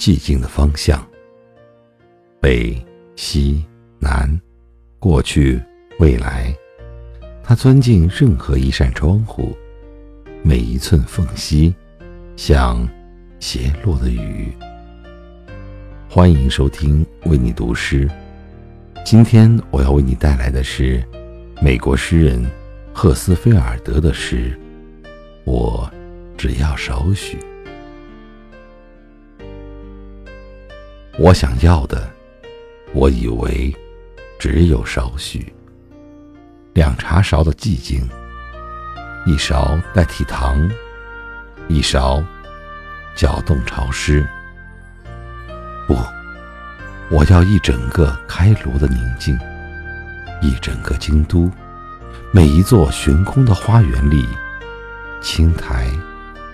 [0.00, 1.06] 寂静的方向，
[2.40, 2.74] 北、
[3.16, 3.62] 西、
[3.98, 4.40] 南，
[4.98, 5.60] 过去、
[5.98, 6.56] 未来。
[7.42, 9.54] 他钻进任何一扇窗户，
[10.42, 11.74] 每一寸缝隙，
[12.34, 12.88] 像
[13.40, 14.50] 斜落的雨。
[16.08, 18.08] 欢迎收听为你读诗。
[19.04, 21.04] 今天我要为你带来的是
[21.60, 22.42] 美国诗人
[22.94, 24.58] 赫斯菲尔德的诗。
[25.44, 25.90] 我
[26.38, 27.36] 只要少许。
[31.22, 32.10] 我想要的，
[32.94, 33.76] 我以为
[34.38, 35.52] 只有少许。
[36.72, 38.08] 两茶勺的寂静，
[39.26, 40.66] 一勺代替糖，
[41.68, 42.24] 一勺
[43.14, 44.26] 搅动潮湿。
[45.86, 45.94] 不，
[47.10, 49.38] 我要一整个开罗的宁静，
[50.40, 51.50] 一整个京都，
[52.32, 54.26] 每一座悬空的花园里，
[55.20, 55.86] 青苔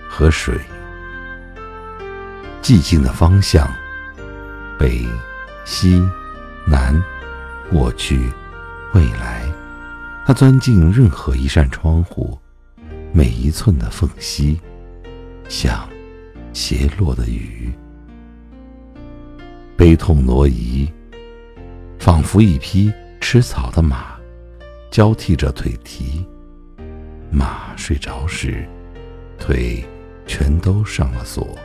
[0.09, 0.59] 和水，
[2.61, 3.65] 寂静的方向，
[4.77, 5.05] 北、
[5.65, 6.01] 西、
[6.65, 6.93] 南，
[7.71, 8.29] 过去、
[8.93, 9.43] 未来。
[10.25, 12.37] 他钻进任何一扇窗户，
[13.13, 14.59] 每一寸的缝隙，
[15.49, 15.87] 像
[16.53, 17.71] 斜落的雨。
[19.75, 20.91] 悲痛挪移，
[21.97, 24.15] 仿佛一匹吃草的马，
[24.91, 26.25] 交替着腿蹄。
[27.31, 28.67] 马睡着时，
[29.39, 29.83] 腿
[30.25, 31.57] 全都上了锁。